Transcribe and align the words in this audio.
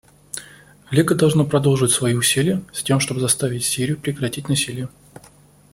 Лига 0.89 1.13
должна 1.13 1.43
продолжить 1.43 1.91
свои 1.91 2.15
усилия, 2.15 2.63
с 2.73 2.81
тем 2.81 2.99
чтобы 2.99 3.19
заставить 3.19 3.63
Сирию 3.63 3.99
прекратить 3.99 4.49
насилие. 4.49 4.89